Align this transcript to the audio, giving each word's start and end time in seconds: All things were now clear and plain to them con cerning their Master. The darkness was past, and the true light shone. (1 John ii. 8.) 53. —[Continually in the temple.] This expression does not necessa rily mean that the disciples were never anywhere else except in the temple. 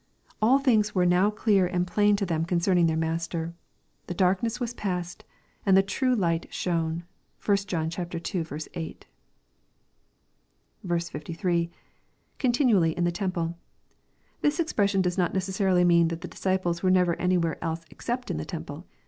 All 0.41 0.57
things 0.57 0.95
were 0.95 1.05
now 1.05 1.29
clear 1.29 1.67
and 1.67 1.85
plain 1.85 2.15
to 2.15 2.25
them 2.25 2.43
con 2.43 2.57
cerning 2.57 2.87
their 2.87 2.97
Master. 2.97 3.53
The 4.07 4.15
darkness 4.15 4.59
was 4.59 4.73
past, 4.73 5.23
and 5.63 5.77
the 5.77 5.83
true 5.83 6.15
light 6.15 6.47
shone. 6.51 7.03
(1 7.45 7.57
John 7.67 7.83
ii. 7.87 8.43
8.) 8.73 9.05
53. 10.87 11.69
—[Continually 12.39 12.97
in 12.97 13.03
the 13.03 13.11
temple.] 13.11 13.55
This 14.41 14.59
expression 14.59 15.03
does 15.03 15.19
not 15.19 15.33
necessa 15.35 15.65
rily 15.65 15.83
mean 15.83 16.07
that 16.07 16.21
the 16.21 16.27
disciples 16.27 16.81
were 16.81 16.89
never 16.89 17.13
anywhere 17.17 17.63
else 17.63 17.85
except 17.91 18.31
in 18.31 18.37
the 18.37 18.43
temple. 18.43 18.87